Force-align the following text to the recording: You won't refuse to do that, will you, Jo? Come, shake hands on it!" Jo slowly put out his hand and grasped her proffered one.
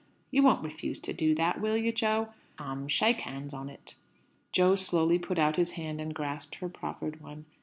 You 0.31 0.41
won't 0.41 0.63
refuse 0.63 0.97
to 1.01 1.13
do 1.13 1.35
that, 1.35 1.61
will 1.61 1.77
you, 1.77 1.91
Jo? 1.91 2.29
Come, 2.57 2.87
shake 2.87 3.21
hands 3.21 3.53
on 3.53 3.69
it!" 3.69 3.93
Jo 4.51 4.73
slowly 4.73 5.19
put 5.19 5.37
out 5.37 5.57
his 5.57 5.73
hand 5.73 6.01
and 6.01 6.11
grasped 6.15 6.55
her 6.55 6.69
proffered 6.69 7.21
one. 7.21 7.45